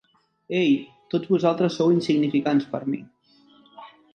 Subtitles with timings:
[0.59, 0.71] Ei,
[1.15, 3.03] tots vosaltres sou insignificants per a mi.